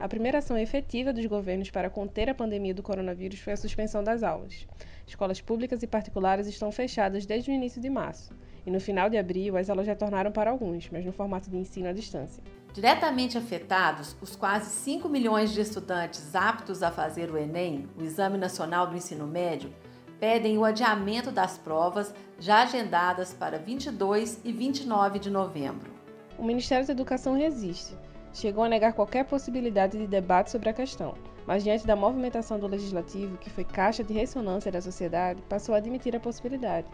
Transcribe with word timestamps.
a 0.00 0.08
primeira 0.08 0.38
ação 0.38 0.56
efetiva 0.56 1.12
dos 1.12 1.26
governos 1.26 1.70
para 1.70 1.90
conter 1.90 2.30
a 2.30 2.34
pandemia 2.34 2.72
do 2.72 2.82
coronavírus 2.82 3.38
foi 3.38 3.52
a 3.52 3.56
suspensão 3.56 4.02
das 4.02 4.22
aulas. 4.22 4.66
Escolas 5.06 5.42
públicas 5.42 5.82
e 5.82 5.86
particulares 5.86 6.46
estão 6.46 6.72
fechadas 6.72 7.26
desde 7.26 7.50
o 7.50 7.54
início 7.54 7.82
de 7.82 7.90
março. 7.90 8.34
E 8.64 8.70
no 8.70 8.80
final 8.80 9.10
de 9.10 9.18
abril, 9.18 9.58
as 9.58 9.68
aulas 9.68 9.86
retornaram 9.86 10.32
para 10.32 10.50
alguns, 10.50 10.88
mas 10.90 11.04
no 11.04 11.12
formato 11.12 11.50
de 11.50 11.56
ensino 11.58 11.86
à 11.86 11.92
distância. 11.92 12.42
Diretamente 12.72 13.36
afetados, 13.36 14.16
os 14.22 14.34
quase 14.34 14.70
5 14.70 15.06
milhões 15.06 15.52
de 15.52 15.60
estudantes 15.60 16.34
aptos 16.34 16.82
a 16.82 16.90
fazer 16.90 17.30
o 17.30 17.36
Enem, 17.36 17.86
o 17.98 18.02
Exame 18.02 18.38
Nacional 18.38 18.86
do 18.86 18.96
Ensino 18.96 19.26
Médio, 19.26 19.70
pedem 20.18 20.56
o 20.56 20.64
adiamento 20.64 21.30
das 21.30 21.58
provas 21.58 22.14
já 22.38 22.62
agendadas 22.62 23.34
para 23.34 23.58
22 23.58 24.40
e 24.44 24.50
29 24.52 25.18
de 25.18 25.28
novembro. 25.28 25.90
O 26.38 26.42
Ministério 26.42 26.86
da 26.86 26.92
Educação 26.92 27.36
resiste. 27.36 27.94
Chegou 28.32 28.62
a 28.62 28.68
negar 28.68 28.92
qualquer 28.92 29.24
possibilidade 29.24 29.98
de 29.98 30.06
debate 30.06 30.50
sobre 30.50 30.68
a 30.68 30.72
questão, 30.72 31.14
mas 31.46 31.64
diante 31.64 31.86
da 31.86 31.96
movimentação 31.96 32.58
do 32.58 32.66
legislativo, 32.66 33.36
que 33.38 33.50
foi 33.50 33.64
caixa 33.64 34.04
de 34.04 34.14
ressonância 34.14 34.70
da 34.70 34.80
sociedade, 34.80 35.42
passou 35.48 35.74
a 35.74 35.78
admitir 35.78 36.14
a 36.14 36.20
possibilidade, 36.20 36.86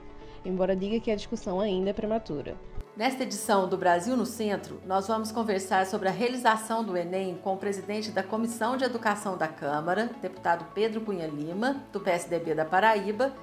embora 0.44 0.74
diga 0.74 0.98
que 0.98 1.10
a 1.10 1.16
discussão 1.16 1.60
ainda 1.60 1.90
é 1.90 1.92
prematura. 1.92 2.56
Nesta 2.96 3.24
edição 3.24 3.68
do 3.68 3.76
Brasil 3.76 4.16
no 4.16 4.24
Centro, 4.24 4.80
nós 4.86 5.06
vamos 5.06 5.30
conversar 5.30 5.84
sobre 5.84 6.08
a 6.08 6.12
realização 6.12 6.82
do 6.82 6.96
Enem 6.96 7.38
com 7.44 7.52
o 7.52 7.58
presidente 7.58 8.10
da 8.10 8.22
Comissão 8.22 8.78
de 8.78 8.84
Educação 8.84 9.36
da 9.36 9.46
Câmara, 9.46 10.08
deputado 10.22 10.64
Pedro 10.72 11.02
Cunha 11.02 11.26
Lima, 11.26 11.84
do 11.92 12.00
PSDB 12.00 12.54
da 12.54 12.64
Paraíba, 12.64 13.34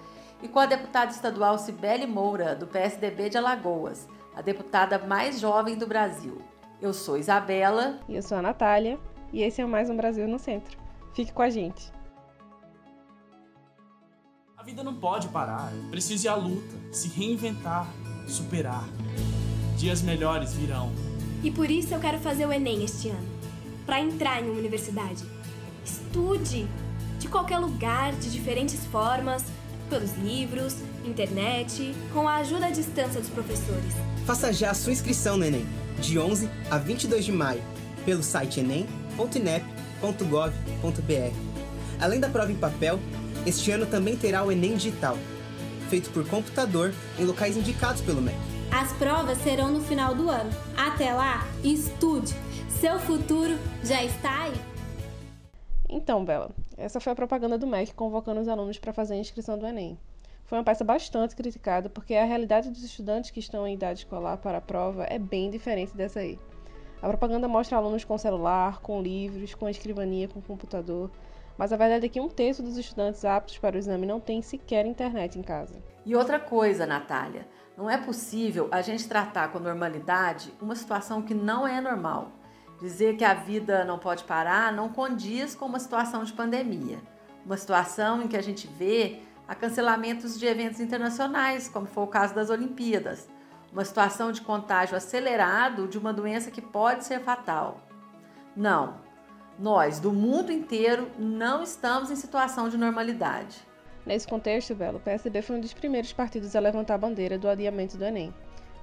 e 0.42 0.48
com 0.48 0.58
a 0.58 0.66
deputada 0.66 1.12
estadual 1.12 1.60
Cibele 1.60 2.08
Moura, 2.08 2.56
do 2.56 2.66
PSDB 2.66 3.30
de 3.30 3.38
Alagoas, 3.38 4.08
a 4.36 4.42
deputada 4.42 4.98
mais 4.98 5.40
jovem 5.40 5.78
do 5.78 5.86
Brasil. 5.86 6.42
Eu 6.84 6.94
sou 6.94 7.18
Isabela. 7.18 7.98
E 8.10 8.16
eu 8.18 8.22
sou 8.22 8.38
a 8.38 8.42
Natália. 8.42 9.00
E 9.32 9.42
esse 9.42 9.62
é 9.62 9.66
mais 9.66 9.90
um 9.90 9.96
Brasil 9.96 10.28
no 10.28 10.38
Centro. 10.38 10.78
Fique 11.14 11.32
com 11.32 11.42
a 11.42 11.50
gente. 11.50 11.82
A 14.58 14.64
vida 14.64 14.84
não 14.84 14.94
pode 14.94 15.30
parar, 15.30 15.72
é 15.74 15.90
preciso 15.90 16.26
ir 16.26 16.30
à 16.30 16.36
luta, 16.36 16.76
se 16.92 17.08
reinventar, 17.08 17.88
superar 18.28 18.84
dias 19.78 20.02
melhores 20.02 20.54
virão. 20.56 20.92
E 21.42 21.50
por 21.50 21.72
isso 21.72 21.94
eu 21.94 22.02
quero 22.02 22.20
fazer 22.20 22.46
o 22.46 22.52
Enem 22.52 22.84
este 22.84 23.08
ano 23.10 23.30
para 23.86 24.02
entrar 24.02 24.42
em 24.42 24.50
uma 24.50 24.60
universidade. 24.60 25.24
Estude 25.86 26.68
de 27.18 27.30
qualquer 27.30 27.60
lugar, 27.60 28.12
de 28.12 28.30
diferentes 28.30 28.86
formas, 28.88 29.46
pelos 29.90 30.14
livros, 30.18 30.76
internet, 31.06 31.96
com 32.12 32.28
a 32.28 32.36
ajuda 32.38 32.66
à 32.66 32.70
distância 32.70 33.22
dos 33.22 33.30
professores. 33.30 33.94
Faça 34.26 34.52
já 34.52 34.72
a 34.72 34.74
sua 34.74 34.92
inscrição 34.94 35.38
no 35.38 35.46
Enem, 35.46 35.66
de 36.00 36.20
11 36.20 36.50
a 36.70 36.78
22 36.78 37.26
de 37.26 37.32
maio, 37.32 37.62
pelo 38.06 38.24
site 38.24 38.60
enem.inep.gov.br. 38.60 41.34
Além 42.02 42.20
da 42.20 42.30
prova 42.30 42.52
em 42.52 42.56
papel, 42.56 43.00
este 43.46 43.72
ano 43.72 43.86
também 43.86 44.16
terá 44.16 44.44
o 44.44 44.52
Enem 44.52 44.76
Digital, 44.76 45.18
feito 45.90 46.10
por 46.10 46.28
computador 46.28 46.94
em 47.20 47.26
locais 47.26 47.56
indicados 47.56 48.02
pelo 48.02 48.22
MEC. 48.22 48.38
As 48.72 48.92
provas 48.94 49.38
serão 49.40 49.72
no 49.72 49.82
final 49.82 50.16
do 50.16 50.30
ano. 50.30 50.50
Até 50.76 51.14
lá, 51.14 51.48
estude! 51.64 52.34
Seu 52.68 53.00
futuro 53.00 53.58
já 53.84 54.04
está 54.04 54.44
aí! 54.44 54.54
Então, 55.88 56.26
Bela, 56.26 56.50
essa 56.76 57.00
foi 57.00 57.14
a 57.14 57.16
propaganda 57.16 57.58
do 57.58 57.68
MEC 57.68 57.94
convocando 57.94 58.42
os 58.42 58.48
alunos 58.48 58.80
para 58.80 58.92
fazer 58.92 59.14
a 59.14 59.18
inscrição 59.18 59.58
do 59.58 59.68
Enem. 59.68 59.98
Foi 60.54 60.60
uma 60.60 60.64
peça 60.64 60.84
bastante 60.84 61.36
criticada 61.36 61.90
porque 61.90 62.14
a 62.14 62.26
realidade 62.26 62.70
dos 62.70 62.84
estudantes 62.84 63.32
que 63.32 63.40
estão 63.40 63.66
em 63.66 63.74
idade 63.74 64.02
escolar 64.02 64.38
para 64.38 64.60
a 64.60 64.62
prova 64.62 65.04
é 65.06 65.18
bem 65.18 65.50
diferente 65.50 65.98
dessa 65.98 66.20
aí. 66.20 66.40
A 67.02 67.08
propaganda 67.08 67.48
mostra 67.48 67.76
alunos 67.76 68.06
com 68.06 68.16
celular, 68.20 68.80
com 68.80 69.02
livros, 69.02 69.56
com 69.56 69.68
escrivania, 69.68 70.28
com 70.28 70.40
computador, 70.44 71.10
mas 71.58 71.74
a 71.74 71.76
verdade 71.76 72.06
é 72.06 72.10
que 72.10 72.22
um 72.22 72.30
terço 72.30 72.62
dos 72.62 72.78
estudantes 72.78 73.26
aptos 73.26 73.58
para 73.58 73.76
o 73.76 73.80
exame 73.80 74.06
não 74.06 74.20
tem 74.20 74.44
sequer 74.44 74.86
internet 74.86 75.40
em 75.40 75.42
casa. 75.42 75.82
E 76.06 76.16
outra 76.16 76.40
coisa, 76.40 76.86
Natália, 76.86 77.48
não 77.76 77.90
é 77.90 77.98
possível 77.98 78.68
a 78.72 78.84
gente 78.84 79.10
tratar 79.10 79.52
com 79.52 79.58
normalidade 79.58 80.54
uma 80.62 80.76
situação 80.76 81.24
que 81.24 81.34
não 81.34 81.68
é 81.68 81.82
normal. 81.82 82.32
Dizer 82.80 83.18
que 83.18 83.26
a 83.26 83.34
vida 83.34 83.84
não 83.84 83.98
pode 83.98 84.24
parar 84.24 84.72
não 84.72 84.88
condiz 84.90 85.56
com 85.56 85.66
uma 85.66 85.80
situação 85.80 86.24
de 86.24 86.32
pandemia. 86.32 87.00
Uma 87.44 87.58
situação 87.58 88.22
em 88.22 88.28
que 88.28 88.38
a 88.38 88.44
gente 88.44 88.68
vê 88.68 89.20
a 89.48 89.56
cancelamentos 89.56 90.40
de 90.40 90.46
eventos 90.46 90.80
internacionais, 90.80 91.68
como 91.68 91.86
foi 91.86 92.04
o 92.04 92.08
caso 92.08 92.34
das 92.34 92.50
Olimpíadas. 92.50 93.28
Uma 93.72 93.84
situação 93.84 94.32
de 94.32 94.42
contágio 94.42 94.96
acelerado 94.96 95.88
de 95.88 95.98
uma 95.98 96.14
doença 96.14 96.52
que 96.52 96.62
pode 96.62 97.06
ser 97.06 97.20
fatal. 97.20 97.82
Não, 98.56 99.02
nós, 99.58 100.00
do 100.00 100.12
mundo 100.12 100.52
inteiro, 100.52 101.12
não 101.18 101.64
estamos 101.64 102.10
em 102.10 102.16
situação 102.16 102.70
de 102.70 102.78
normalidade. 102.78 103.58
Nesse 104.06 104.28
contexto, 104.28 104.76
Belo, 104.76 104.98
o 104.98 105.02
PSDB 105.02 105.42
foi 105.42 105.56
um 105.56 105.62
dos 105.62 105.74
primeiros 105.74 106.12
partidos 106.12 106.56
a 106.56 106.60
levantar 106.60 106.96
a 106.96 106.98
bandeira 106.98 107.38
do 107.38 107.48
adiamento 107.48 107.98
do 107.98 108.04
Enem. 108.04 108.34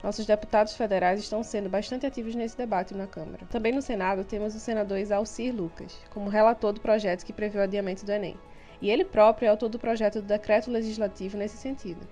Nossos 0.03 0.25
deputados 0.25 0.75
federais 0.75 1.21
estão 1.21 1.43
sendo 1.43 1.69
bastante 1.69 2.07
ativos 2.07 2.35
nesse 2.35 2.57
debate 2.57 2.95
na 2.95 3.07
Câmara. 3.07 3.47
Também 3.51 3.73
no 3.73 3.83
Senado 3.83 4.25
temos 4.25 4.55
o 4.55 4.61
senador 4.61 4.99
Isalcir 4.99 5.55
Lucas, 5.55 5.95
como 6.09 6.31
relator 6.31 6.73
do 6.73 6.81
projeto 6.81 7.25
que 7.25 7.35
prevê 7.35 7.59
o 7.59 7.63
adiamento 7.63 8.05
do 8.05 8.13
Enem. 8.13 8.39
E 8.81 8.91
ele 8.91 9.05
próprio 9.05 9.47
é 9.47 9.51
autor 9.51 9.69
do 9.69 9.79
projeto 9.79 10.21
do 10.21 10.27
decreto 10.27 10.71
legislativo 10.71 11.37
nesse 11.37 11.57
sentido. 11.57 12.07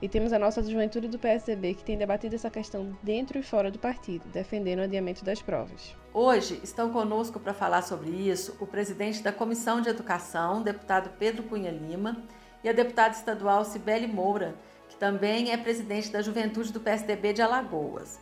E 0.00 0.08
temos 0.08 0.32
a 0.32 0.38
nossa 0.38 0.62
juventude 0.62 1.08
do 1.08 1.18
PSDB 1.18 1.74
que 1.74 1.84
tem 1.84 1.96
debatido 1.96 2.34
essa 2.34 2.50
questão 2.50 2.96
dentro 3.02 3.38
e 3.38 3.42
fora 3.42 3.70
do 3.70 3.78
partido, 3.78 4.24
defendendo 4.32 4.80
o 4.80 4.82
adiamento 4.82 5.24
das 5.24 5.40
provas. 5.40 5.94
Hoje 6.12 6.60
estão 6.62 6.90
conosco 6.90 7.40
para 7.40 7.54
falar 7.54 7.82
sobre 7.82 8.10
isso 8.10 8.56
o 8.60 8.66
presidente 8.66 9.22
da 9.22 9.32
Comissão 9.32 9.80
de 9.80 9.88
Educação, 9.88 10.62
deputado 10.62 11.10
Pedro 11.18 11.44
Cunha 11.44 11.70
Lima, 11.70 12.16
e 12.62 12.68
a 12.68 12.72
deputada 12.72 13.14
estadual 13.14 13.64
Cibele 13.64 14.06
Moura, 14.06 14.54
que 14.88 14.96
também 14.96 15.52
é 15.52 15.56
presidente 15.56 16.10
da 16.10 16.22
Juventude 16.22 16.72
do 16.72 16.80
PSDB 16.80 17.32
de 17.32 17.42
Alagoas. 17.42 18.18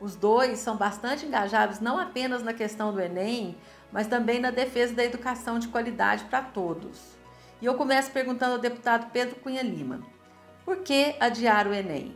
Os 0.00 0.14
dois 0.14 0.58
são 0.58 0.76
bastante 0.76 1.24
engajados 1.24 1.80
não 1.80 1.98
apenas 1.98 2.42
na 2.42 2.52
questão 2.52 2.92
do 2.92 3.00
Enem, 3.00 3.56
mas 3.90 4.06
também 4.06 4.40
na 4.40 4.50
defesa 4.50 4.94
da 4.94 5.04
educação 5.04 5.58
de 5.58 5.68
qualidade 5.68 6.24
para 6.24 6.42
todos. 6.42 7.16
E 7.60 7.66
eu 7.66 7.74
começo 7.74 8.10
perguntando 8.10 8.54
ao 8.54 8.58
deputado 8.58 9.10
Pedro 9.10 9.36
Cunha 9.36 9.62
Lima: 9.62 10.00
por 10.64 10.78
que 10.78 11.14
adiar 11.18 11.66
o 11.66 11.74
Enem? 11.74 12.14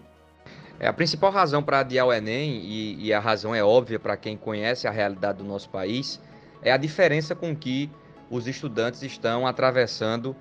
É, 0.78 0.86
a 0.86 0.92
principal 0.92 1.30
razão 1.30 1.62
para 1.62 1.80
adiar 1.80 2.06
o 2.06 2.12
Enem, 2.12 2.60
e, 2.62 3.06
e 3.06 3.12
a 3.12 3.20
razão 3.20 3.54
é 3.54 3.62
óbvia 3.62 3.98
para 3.98 4.16
quem 4.16 4.36
conhece 4.36 4.86
a 4.86 4.90
realidade 4.90 5.38
do 5.38 5.44
nosso 5.44 5.68
país, 5.68 6.20
é 6.62 6.72
a 6.72 6.76
diferença 6.76 7.34
com 7.34 7.54
que 7.54 7.90
os 8.30 8.46
estudantes 8.46 9.02
estão 9.02 9.46
atravessando 9.46 10.36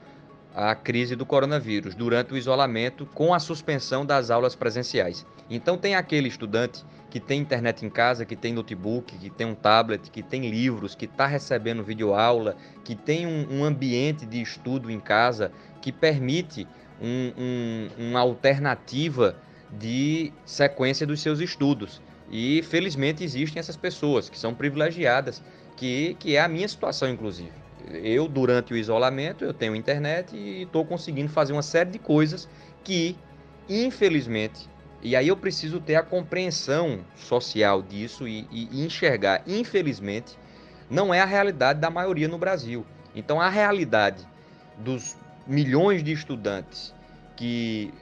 a 0.54 0.76
crise 0.76 1.16
do 1.16 1.26
coronavírus 1.26 1.96
durante 1.96 2.34
o 2.34 2.38
isolamento 2.38 3.06
com 3.08 3.34
a 3.34 3.40
suspensão 3.40 4.06
das 4.06 4.30
aulas 4.30 4.56
presenciais. 4.56 5.26
Então 5.50 5.78
tem 5.78 5.96
aquele 5.96 6.28
estudante 6.28 6.84
que 7.10 7.20
tem 7.20 7.42
internet 7.42 7.86
em 7.86 7.90
casa, 7.90 8.26
que 8.26 8.36
tem 8.36 8.54
notebook, 8.54 9.18
que 9.18 9.30
tem 9.30 9.48
um 9.48 9.56
tablet, 9.56 10.12
que 10.12 10.22
tem 10.22 10.50
livros, 10.50 10.96
que 10.96 11.06
está 11.06 11.26
recebendo 11.26 11.84
videoaula, 11.84 12.56
que 12.84 12.96
tem 12.96 13.26
um, 13.26 13.60
um, 13.60 13.64
ambiente 13.64 14.26
de 14.26 14.42
estudo 14.42 14.92
em 14.92 15.00
casa 15.00 15.52
que 15.82 15.92
permite 15.92 16.68
um, 17.02 17.34
um, 17.38 18.10
uma 18.10 18.20
alternativa 18.20 19.36
de 19.72 20.32
sequência 20.46 21.08
dos 21.08 21.22
seus 21.22 21.40
estudos. 21.40 22.02
E 22.32 22.62
felizmente 22.64 23.24
existem 23.24 23.60
essas 23.60 23.76
pessoas 23.76 24.30
que 24.30 24.38
são 24.38 24.54
privilegiadas, 24.54 25.42
que, 25.76 26.16
que 26.20 26.36
é 26.36 26.42
a 26.42 26.48
minha 26.48 26.68
situação, 26.68 27.10
inclusive 27.10 27.52
eu, 28.04 28.28
durante 28.28 28.74
o 28.74 28.78
isolamento, 28.78 29.44
eu 29.44 29.54
tenho 29.54 29.76
internet 29.76 30.36
e 30.36 30.64
estou 30.64 30.86
conseguindo 30.86 31.30
fazer 31.30 31.54
uma 31.54 31.62
série 31.62 31.92
de 31.92 32.00
coisas 32.00 32.48
que, 32.84 33.16
infelizmente, 33.68 34.70
e 35.02 35.16
aí 35.16 35.28
eu 35.28 35.38
preciso 35.38 35.80
ter 35.80 35.96
a 35.96 36.04
compreensão 36.04 37.00
social 37.16 37.82
disso 37.82 38.28
e, 38.28 38.48
e 38.52 38.84
enxergar, 38.84 39.42
infelizmente, 39.48 40.38
não 40.90 41.14
é 41.14 41.22
a 41.22 41.26
realidade 41.26 41.80
da 41.80 41.90
maioria 41.90 42.28
no 42.28 42.38
Brasil. 42.38 42.86
Então, 43.16 43.40
a 43.40 43.50
realidade 43.50 44.28
dos 44.78 45.16
milhões 45.48 46.04
de 46.04 46.12
estudantes 46.12 46.94
que 47.36 47.94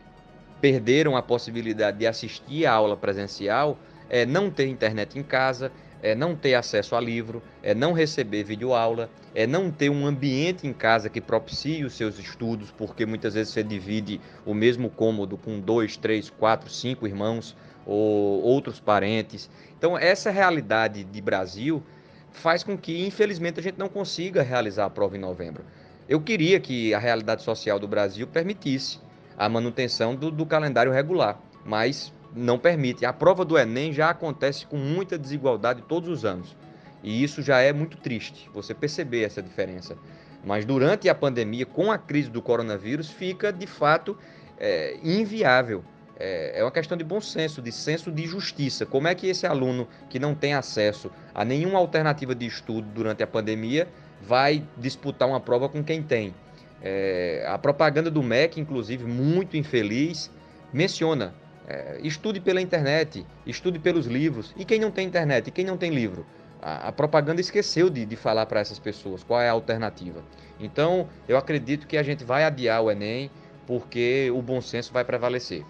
perderam 0.59 1.15
a 1.15 1.21
possibilidade 1.21 1.99
de 1.99 2.07
assistir 2.07 2.65
a 2.65 2.73
aula 2.73 2.97
presencial 2.97 3.77
é 4.09 4.25
não 4.25 4.49
ter 4.49 4.67
internet 4.67 5.19
em 5.19 5.23
casa, 5.23 5.71
é 6.01 6.13
não 6.13 6.35
ter 6.35 6.53
acesso 6.53 6.95
a 6.95 7.01
livro, 7.01 7.41
é 7.63 7.73
não 7.73 7.93
receber 7.93 8.43
videoaula, 8.43 9.09
é 9.33 9.47
não 9.47 9.71
ter 9.71 9.89
um 9.89 10.05
ambiente 10.05 10.67
em 10.67 10.73
casa 10.73 11.09
que 11.09 11.21
propicie 11.21 11.83
os 11.83 11.93
seus 11.93 12.19
estudos, 12.19 12.71
porque 12.71 13.05
muitas 13.05 13.33
vezes 13.33 13.53
você 13.53 13.63
divide 13.63 14.21
o 14.45 14.53
mesmo 14.53 14.89
cômodo 14.89 15.37
com 15.37 15.59
dois, 15.59 15.97
três, 15.97 16.29
quatro, 16.29 16.69
cinco 16.69 17.07
irmãos 17.07 17.55
ou 17.85 18.41
outros 18.41 18.79
parentes. 18.79 19.49
Então, 19.77 19.97
essa 19.97 20.29
realidade 20.29 21.03
de 21.03 21.21
Brasil 21.21 21.83
faz 22.31 22.63
com 22.63 22.77
que, 22.77 23.05
infelizmente, 23.05 23.59
a 23.59 23.63
gente 23.63 23.77
não 23.77 23.89
consiga 23.89 24.41
realizar 24.43 24.85
a 24.85 24.89
prova 24.89 25.15
em 25.15 25.19
novembro. 25.19 25.63
Eu 26.07 26.21
queria 26.21 26.59
que 26.59 26.93
a 26.93 26.99
realidade 26.99 27.43
social 27.43 27.79
do 27.79 27.87
Brasil 27.87 28.27
permitisse 28.27 28.99
a 29.37 29.49
manutenção 29.49 30.15
do, 30.15 30.31
do 30.31 30.45
calendário 30.45 30.91
regular, 30.91 31.39
mas 31.65 32.13
não 32.35 32.57
permite. 32.57 33.05
A 33.05 33.13
prova 33.13 33.43
do 33.43 33.57
Enem 33.57 33.93
já 33.93 34.09
acontece 34.09 34.65
com 34.65 34.77
muita 34.77 35.17
desigualdade 35.17 35.81
todos 35.83 36.09
os 36.09 36.25
anos. 36.25 36.55
E 37.03 37.23
isso 37.23 37.41
já 37.41 37.59
é 37.59 37.71
muito 37.71 37.97
triste, 37.97 38.49
você 38.53 38.73
perceber 38.73 39.23
essa 39.23 39.41
diferença. 39.41 39.95
Mas 40.43 40.65
durante 40.65 41.09
a 41.09 41.15
pandemia, 41.15 41.65
com 41.65 41.91
a 41.91 41.97
crise 41.97 42.29
do 42.29 42.41
coronavírus, 42.41 43.09
fica 43.09 43.51
de 43.51 43.67
fato 43.67 44.17
é, 44.59 44.97
inviável. 45.03 45.83
É, 46.19 46.59
é 46.59 46.63
uma 46.63 46.71
questão 46.71 46.97
de 46.97 47.03
bom 47.03 47.21
senso, 47.21 47.61
de 47.61 47.71
senso 47.71 48.11
de 48.11 48.25
justiça. 48.25 48.85
Como 48.85 49.07
é 49.07 49.13
que 49.13 49.27
esse 49.27 49.45
aluno 49.45 49.87
que 50.09 50.17
não 50.17 50.33
tem 50.33 50.53
acesso 50.53 51.11
a 51.33 51.45
nenhuma 51.45 51.77
alternativa 51.77 52.33
de 52.33 52.47
estudo 52.47 52.87
durante 52.93 53.21
a 53.21 53.27
pandemia 53.27 53.87
vai 54.21 54.63
disputar 54.77 55.27
uma 55.27 55.39
prova 55.39 55.69
com 55.69 55.83
quem 55.83 56.01
tem? 56.01 56.33
É, 56.81 57.45
a 57.47 57.57
propaganda 57.57 58.09
do 58.09 58.23
MEC, 58.23 58.59
inclusive, 58.59 59.03
muito 59.05 59.57
infeliz, 59.57 60.31
menciona 60.73 61.33
é, 61.67 61.99
estude 62.01 62.39
pela 62.39 62.61
internet, 62.61 63.25
estude 63.45 63.77
pelos 63.77 64.05
livros. 64.05 64.53
E 64.55 64.63
quem 64.63 64.79
não 64.79 64.89
tem 64.89 65.05
internet? 65.05 65.47
E 65.47 65.51
quem 65.51 65.65
não 65.65 65.77
tem 65.77 65.91
livro? 65.93 66.25
A, 66.61 66.87
a 66.87 66.91
propaganda 66.91 67.41
esqueceu 67.41 67.89
de, 67.89 68.05
de 68.05 68.15
falar 68.15 68.45
para 68.45 68.61
essas 68.61 68.79
pessoas 68.79 69.23
qual 69.23 69.41
é 69.41 69.49
a 69.49 69.51
alternativa. 69.51 70.23
Então, 70.59 71.09
eu 71.27 71.37
acredito 71.37 71.85
que 71.85 71.97
a 71.97 72.03
gente 72.03 72.23
vai 72.23 72.45
adiar 72.45 72.81
o 72.81 72.89
Enem 72.89 73.29
porque 73.67 74.31
o 74.33 74.41
bom 74.41 74.61
senso 74.61 74.93
vai 74.93 75.03
prevalecer. 75.03 75.65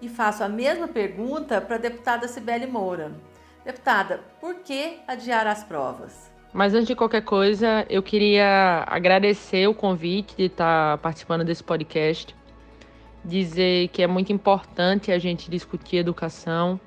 E 0.00 0.08
faço 0.08 0.44
a 0.44 0.48
mesma 0.48 0.86
pergunta 0.86 1.60
para 1.60 1.74
a 1.74 1.78
deputada 1.78 2.28
Cibele 2.28 2.66
Moura. 2.66 3.10
Deputada, 3.64 4.20
por 4.40 4.56
que 4.56 5.00
adiar 5.08 5.46
as 5.48 5.64
provas? 5.64 6.30
Mas 6.52 6.72
antes 6.72 6.86
de 6.86 6.94
qualquer 6.94 7.22
coisa, 7.22 7.84
eu 7.90 8.02
queria 8.02 8.84
agradecer 8.86 9.66
o 9.66 9.74
convite 9.74 10.36
de 10.36 10.44
estar 10.44 10.98
participando 10.98 11.44
desse 11.44 11.64
podcast 11.64 12.34
dizer 13.26 13.88
que 13.88 14.02
é 14.02 14.06
muito 14.06 14.32
importante 14.32 15.10
a 15.10 15.18
gente 15.18 15.50
discutir 15.50 15.96
educação, 15.96 16.80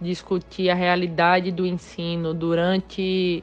discutir 0.00 0.68
a 0.68 0.74
realidade 0.74 1.50
do 1.50 1.66
ensino 1.66 2.34
durante 2.34 3.42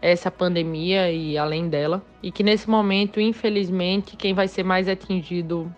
essa 0.00 0.30
pandemia 0.30 1.10
e 1.10 1.36
além 1.36 1.68
dela, 1.68 2.02
e 2.22 2.30
que 2.30 2.42
nesse 2.42 2.68
momento, 2.68 3.20
infelizmente, 3.20 4.16
quem 4.16 4.34
vai 4.34 4.48
ser 4.48 4.62
mais 4.62 4.88
atingido 4.88 5.70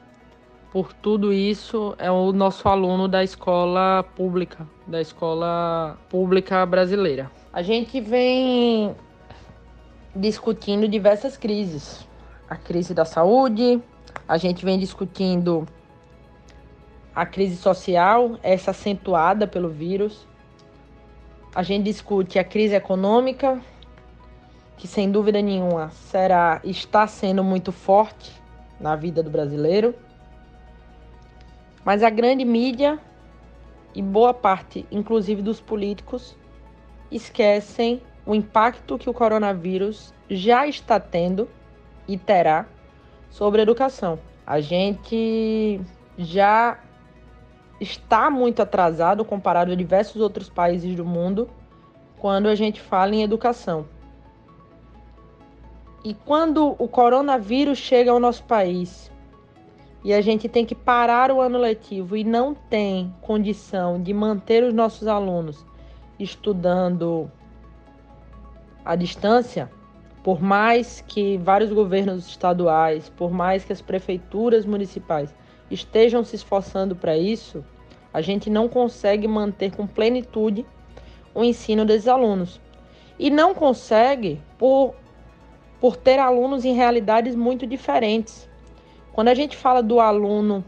por 0.72 0.92
tudo 0.92 1.32
isso 1.32 1.94
é 1.98 2.10
o 2.10 2.32
nosso 2.32 2.68
aluno 2.68 3.08
da 3.08 3.24
escola 3.24 4.04
pública, 4.14 4.66
da 4.86 5.00
escola 5.00 5.96
pública 6.08 6.66
brasileira. 6.66 7.30
A 7.52 7.62
gente 7.62 8.00
vem 8.00 8.94
discutindo 10.14 10.86
diversas 10.88 11.36
crises. 11.36 12.06
A 12.48 12.56
crise 12.56 12.94
da 12.94 13.04
saúde, 13.04 13.80
a 14.28 14.36
gente 14.36 14.64
vem 14.64 14.78
discutindo 14.78 15.66
a 17.14 17.24
crise 17.24 17.56
social, 17.56 18.38
essa 18.42 18.72
acentuada 18.72 19.46
pelo 19.46 19.68
vírus. 19.68 20.26
A 21.54 21.62
gente 21.62 21.84
discute 21.84 22.38
a 22.38 22.44
crise 22.44 22.74
econômica, 22.74 23.60
que 24.76 24.86
sem 24.86 25.10
dúvida 25.10 25.40
nenhuma 25.40 25.90
será 25.90 26.60
está 26.64 27.06
sendo 27.06 27.42
muito 27.42 27.72
forte 27.72 28.32
na 28.80 28.96
vida 28.96 29.22
do 29.22 29.30
brasileiro. 29.30 29.94
Mas 31.84 32.02
a 32.02 32.10
grande 32.10 32.44
mídia 32.44 32.98
e 33.94 34.02
boa 34.02 34.34
parte, 34.34 34.84
inclusive 34.90 35.40
dos 35.40 35.60
políticos, 35.60 36.36
esquecem 37.10 38.02
o 38.26 38.34
impacto 38.34 38.98
que 38.98 39.08
o 39.08 39.14
coronavírus 39.14 40.12
já 40.28 40.66
está 40.66 40.98
tendo 40.98 41.48
e 42.06 42.18
terá 42.18 42.66
sobre 43.36 43.60
educação. 43.60 44.18
A 44.46 44.60
gente 44.60 45.78
já 46.16 46.78
está 47.78 48.30
muito 48.30 48.62
atrasado 48.62 49.26
comparado 49.26 49.72
a 49.72 49.74
diversos 49.74 50.22
outros 50.22 50.48
países 50.48 50.96
do 50.96 51.04
mundo 51.04 51.46
quando 52.18 52.48
a 52.48 52.54
gente 52.54 52.80
fala 52.80 53.14
em 53.14 53.22
educação. 53.22 53.86
E 56.02 56.14
quando 56.14 56.74
o 56.78 56.88
coronavírus 56.88 57.76
chega 57.76 58.10
ao 58.10 58.18
nosso 58.18 58.42
país 58.44 59.12
e 60.02 60.14
a 60.14 60.22
gente 60.22 60.48
tem 60.48 60.64
que 60.64 60.74
parar 60.74 61.30
o 61.30 61.38
ano 61.38 61.58
letivo 61.58 62.16
e 62.16 62.24
não 62.24 62.54
tem 62.54 63.14
condição 63.20 64.00
de 64.00 64.14
manter 64.14 64.64
os 64.64 64.72
nossos 64.72 65.06
alunos 65.06 65.62
estudando 66.18 67.30
à 68.82 68.96
distância, 68.96 69.70
por 70.26 70.42
mais 70.42 71.04
que 71.06 71.38
vários 71.38 71.72
governos 71.72 72.26
estaduais, 72.26 73.08
por 73.08 73.30
mais 73.30 73.64
que 73.64 73.72
as 73.72 73.80
prefeituras 73.80 74.66
municipais 74.66 75.32
estejam 75.70 76.24
se 76.24 76.34
esforçando 76.34 76.96
para 76.96 77.16
isso, 77.16 77.64
a 78.12 78.20
gente 78.20 78.50
não 78.50 78.68
consegue 78.68 79.28
manter 79.28 79.76
com 79.76 79.86
plenitude 79.86 80.66
o 81.32 81.44
ensino 81.44 81.84
desses 81.84 82.08
alunos. 82.08 82.60
E 83.16 83.30
não 83.30 83.54
consegue 83.54 84.42
por, 84.58 84.96
por 85.80 85.96
ter 85.96 86.18
alunos 86.18 86.64
em 86.64 86.74
realidades 86.74 87.36
muito 87.36 87.64
diferentes. 87.64 88.50
Quando 89.12 89.28
a 89.28 89.34
gente 89.34 89.56
fala 89.56 89.80
do 89.80 90.00
aluno 90.00 90.64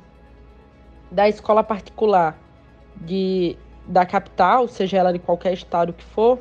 da 1.11 1.29
escola 1.29 1.65
particular 1.65 2.39
de, 2.95 3.59
da 3.89 4.07
capital, 4.07 4.69
seja 4.69 4.99
ela 4.99 5.13
de 5.13 5.19
qualquer 5.19 5.53
estado 5.53 5.93
que 5.93 6.05
for, 6.05 6.39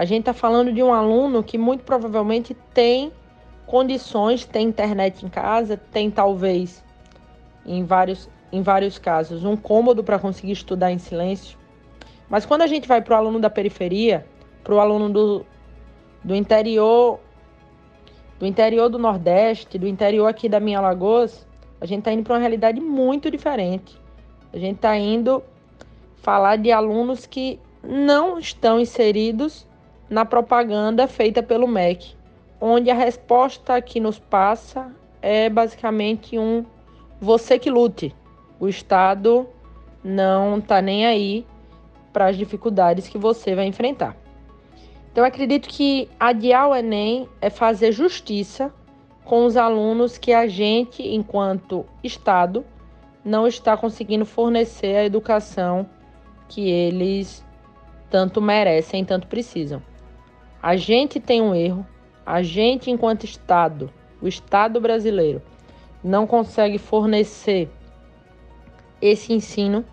a 0.00 0.06
gente 0.06 0.20
está 0.20 0.32
falando 0.32 0.72
de 0.72 0.82
um 0.82 0.94
aluno 0.94 1.42
que 1.42 1.58
muito 1.58 1.84
provavelmente 1.84 2.56
tem 2.72 3.12
condições, 3.66 4.46
tem 4.46 4.66
internet 4.66 5.26
em 5.26 5.28
casa, 5.28 5.76
tem 5.76 6.10
talvez, 6.10 6.82
em 7.66 7.84
vários, 7.84 8.26
em 8.50 8.62
vários 8.62 8.98
casos, 8.98 9.44
um 9.44 9.58
cômodo 9.58 10.02
para 10.02 10.18
conseguir 10.18 10.52
estudar 10.52 10.90
em 10.90 10.96
silêncio. 10.96 11.58
Mas 12.30 12.46
quando 12.46 12.62
a 12.62 12.66
gente 12.66 12.88
vai 12.88 13.02
para 13.02 13.12
o 13.12 13.16
aluno 13.18 13.38
da 13.38 13.50
periferia, 13.50 14.24
para 14.64 14.74
o 14.74 14.80
aluno 14.80 15.10
do, 15.10 15.46
do 16.24 16.34
interior, 16.34 17.20
do 18.38 18.46
interior 18.46 18.88
do 18.88 18.98
Nordeste, 18.98 19.76
do 19.76 19.86
interior 19.86 20.28
aqui 20.28 20.48
da 20.48 20.58
minha 20.58 20.78
Alagoas, 20.78 21.46
a 21.78 21.84
gente 21.84 21.98
está 21.98 22.10
indo 22.10 22.22
para 22.22 22.36
uma 22.36 22.40
realidade 22.40 22.80
muito 22.80 23.30
diferente. 23.30 24.00
A 24.50 24.56
gente 24.56 24.76
está 24.76 24.96
indo 24.96 25.42
falar 26.22 26.56
de 26.56 26.72
alunos 26.72 27.26
que 27.26 27.60
não 27.82 28.38
estão 28.38 28.80
inseridos 28.80 29.68
na 30.10 30.24
propaganda 30.24 31.06
feita 31.06 31.40
pelo 31.40 31.68
MEC, 31.68 32.14
onde 32.60 32.90
a 32.90 32.94
resposta 32.94 33.80
que 33.80 34.00
nos 34.00 34.18
passa 34.18 34.92
é 35.22 35.48
basicamente 35.48 36.36
um 36.36 36.66
você 37.20 37.58
que 37.58 37.70
lute. 37.70 38.14
O 38.58 38.68
Estado 38.68 39.48
não 40.02 40.58
está 40.58 40.82
nem 40.82 41.06
aí 41.06 41.46
para 42.12 42.26
as 42.26 42.36
dificuldades 42.36 43.08
que 43.08 43.16
você 43.16 43.54
vai 43.54 43.66
enfrentar. 43.66 44.16
Então, 45.12 45.24
acredito 45.24 45.68
que 45.68 46.08
adiar 46.18 46.68
o 46.68 46.74
Enem 46.74 47.28
é 47.40 47.48
fazer 47.48 47.92
justiça 47.92 48.72
com 49.24 49.44
os 49.44 49.56
alunos 49.56 50.18
que 50.18 50.32
a 50.32 50.46
gente, 50.46 51.02
enquanto 51.02 51.86
Estado, 52.02 52.64
não 53.24 53.46
está 53.46 53.76
conseguindo 53.76 54.24
fornecer 54.24 54.96
a 54.96 55.04
educação 55.04 55.88
que 56.48 56.68
eles 56.68 57.44
tanto 58.08 58.40
merecem, 58.40 59.04
tanto 59.04 59.26
precisam. 59.26 59.82
A 60.62 60.76
gente 60.76 61.18
tem 61.18 61.40
um 61.40 61.54
erro, 61.54 61.86
a 62.24 62.42
gente, 62.42 62.90
enquanto 62.90 63.24
Estado, 63.24 63.90
o 64.20 64.28
Estado 64.28 64.78
brasileiro, 64.78 65.40
não 66.04 66.26
consegue 66.26 66.76
fornecer 66.76 67.70
esse 69.00 69.32
ensino. 69.32 69.84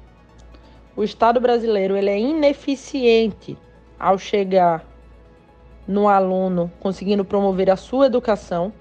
O 0.93 1.03
Estado 1.03 1.39
brasileiro 1.39 1.95
ele 1.95 2.09
é 2.09 2.19
ineficiente 2.19 3.57
ao 3.97 4.17
chegar 4.17 4.86
no 5.88 6.09
aluno 6.09 6.69
conseguindo 6.81 7.24
promover 7.24 7.69
a 7.69 7.77
sua 7.77 8.07
educação. 8.07 8.74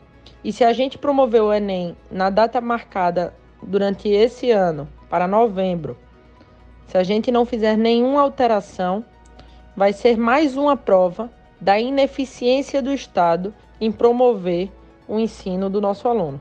E 0.43 0.53
se 0.53 0.65
a 0.65 0.73
gente 0.73 0.99
promover 0.99 1.43
o 1.43 1.53
Enem 1.53 1.97
na 2.11 2.31
data 2.31 2.61
marcada 2.61 3.33
durante 3.63 4.09
esse 4.09 4.51
ano, 4.51 4.89
para 5.09 5.29
novembro, 5.29 5.97
se 6.89 6.99
a 6.99 7.05
gente 7.05 7.31
não 7.31 7.45
fizer 7.45 7.77
nenhuma 7.77 8.23
alteração, 8.23 9.05
vai 9.77 9.93
ser 9.93 10.17
mais 10.17 10.57
uma 10.57 10.77
prova 10.77 11.31
da 11.61 11.79
ineficiência 11.79 12.83
do 12.83 12.93
Estado 12.93 13.55
em 13.81 13.91
promover 13.91 14.71
o 15.09 15.19
ensino 15.19 15.71
do 15.71 15.81
nosso 15.81 16.09
aluno. 16.09 16.41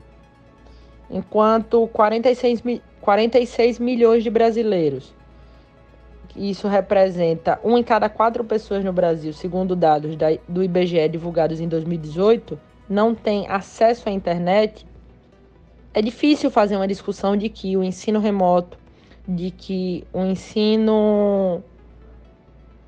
Enquanto 1.10 1.86
46, 1.88 2.62
46 3.00 3.78
milhões 3.78 4.24
de 4.24 4.30
brasileiros, 4.30 5.14
isso 6.34 6.68
representa 6.68 7.58
um 7.64 7.78
em 7.78 7.82
cada 7.82 8.08
quatro 8.08 8.44
pessoas 8.44 8.84
no 8.84 8.92
Brasil, 8.92 9.32
segundo 9.32 9.74
dados 9.74 10.16
da, 10.16 10.28
do 10.48 10.62
IBGE 10.62 11.08
divulgados 11.08 11.60
em 11.60 11.68
2018, 11.68 12.58
não 12.88 13.14
tem 13.14 13.48
acesso 13.48 14.08
à 14.08 14.12
internet, 14.12 14.86
é 15.94 16.02
difícil 16.02 16.50
fazer 16.50 16.76
uma 16.76 16.86
discussão 16.86 17.36
de 17.36 17.48
que 17.48 17.76
o 17.76 17.82
ensino 17.82 18.20
remoto, 18.20 18.78
de 19.26 19.50
que 19.50 20.04
o 20.12 20.20
ensino 20.24 21.62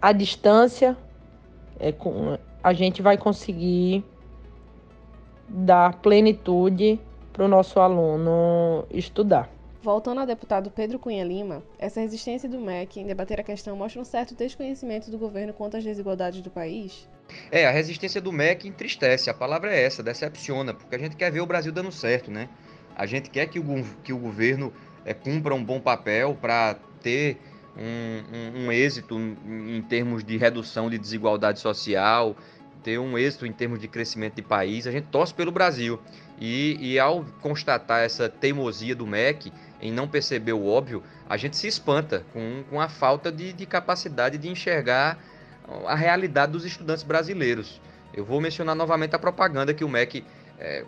à 0.00 0.12
distância 0.12 0.96
é, 1.78 1.94
a 2.62 2.72
gente 2.72 3.02
vai 3.02 3.16
conseguir 3.16 4.04
dar 5.48 5.94
plenitude 6.00 7.00
para 7.32 7.44
o 7.44 7.48
nosso 7.48 7.80
aluno 7.80 8.84
estudar. 8.90 9.48
Voltando 9.80 10.20
ao 10.20 10.26
deputado 10.26 10.70
Pedro 10.70 10.98
Cunha 10.98 11.24
Lima, 11.24 11.62
essa 11.78 12.00
resistência 12.00 12.48
do 12.48 12.60
MEC 12.60 13.00
em 13.00 13.06
debater 13.06 13.40
a 13.40 13.44
questão 13.44 13.76
mostra 13.76 14.02
um 14.02 14.04
certo 14.04 14.34
desconhecimento 14.34 15.10
do 15.10 15.16
governo 15.16 15.52
quanto 15.52 15.76
às 15.76 15.84
desigualdades 15.84 16.40
do 16.40 16.50
país? 16.50 17.08
É, 17.50 17.66
a 17.66 17.70
resistência 17.70 18.20
do 18.20 18.32
MEC 18.32 18.66
entristece, 18.66 19.30
a 19.30 19.34
palavra 19.34 19.72
é 19.72 19.82
essa, 19.82 20.02
decepciona, 20.02 20.74
porque 20.74 20.96
a 20.96 20.98
gente 20.98 21.14
quer 21.14 21.30
ver 21.30 21.40
o 21.40 21.46
Brasil 21.46 21.72
dando 21.72 21.92
certo, 21.92 22.30
né? 22.30 22.48
A 22.96 23.06
gente 23.06 23.30
quer 23.30 23.46
que 23.46 23.60
o, 23.60 23.84
que 24.02 24.12
o 24.12 24.18
governo 24.18 24.72
é, 25.04 25.14
cumpra 25.14 25.54
um 25.54 25.62
bom 25.62 25.80
papel 25.80 26.36
para 26.40 26.74
ter 27.00 27.38
um, 27.78 28.62
um, 28.62 28.66
um 28.66 28.72
êxito 28.72 29.16
em 29.18 29.82
termos 29.82 30.24
de 30.24 30.36
redução 30.36 30.90
de 30.90 30.98
desigualdade 30.98 31.60
social, 31.60 32.36
ter 32.82 32.98
um 32.98 33.16
êxito 33.16 33.46
em 33.46 33.52
termos 33.52 33.78
de 33.78 33.88
crescimento 33.88 34.36
de 34.36 34.42
país. 34.42 34.86
A 34.86 34.90
gente 34.90 35.06
torce 35.08 35.32
pelo 35.32 35.52
Brasil. 35.52 35.98
E, 36.40 36.76
e 36.80 36.98
ao 36.98 37.24
constatar 37.40 38.00
essa 38.00 38.28
teimosia 38.28 38.94
do 38.94 39.06
MEC, 39.06 39.52
em 39.80 39.92
não 39.92 40.06
perceber 40.06 40.52
o 40.52 40.66
óbvio, 40.66 41.02
a 41.28 41.36
gente 41.36 41.56
se 41.56 41.66
espanta 41.66 42.24
com, 42.32 42.64
com 42.70 42.80
a 42.80 42.88
falta 42.88 43.30
de, 43.30 43.52
de 43.52 43.66
capacidade 43.66 44.38
de 44.38 44.48
enxergar 44.48 45.18
a 45.86 45.94
realidade 45.94 46.52
dos 46.52 46.64
estudantes 46.64 47.02
brasileiros. 47.02 47.80
Eu 48.14 48.24
vou 48.24 48.40
mencionar 48.40 48.74
novamente 48.74 49.14
a 49.14 49.18
propaganda 49.18 49.74
que 49.74 49.84
o 49.84 49.88
MEC 49.88 50.18
está 50.18 50.64
é, 50.64 50.84